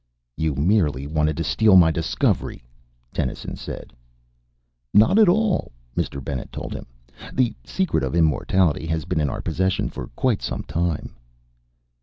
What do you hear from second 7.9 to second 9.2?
of immortality has